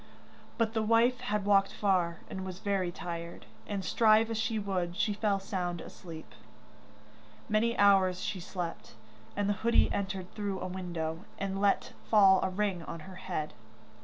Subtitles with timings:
[0.57, 4.95] But the wife had walked far, and was very tired, and strive as she would,
[4.97, 6.33] she fell sound asleep.
[7.47, 8.95] Many hours she slept,
[9.35, 13.53] and the hoodie entered through a window, and let fall a ring on her hand.